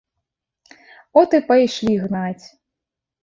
[1.21, 2.45] От і пайшлі гнаць.